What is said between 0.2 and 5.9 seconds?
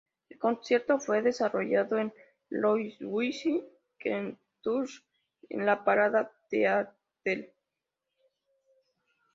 El concierto fue desarrollado en Louisville, Kentucky, en el